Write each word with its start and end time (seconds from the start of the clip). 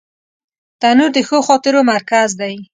تنور 0.79 1.09
د 1.15 1.17
ښو 1.27 1.37
خاطرو 1.47 1.81
مرکز 1.91 2.29
دی 2.41 2.55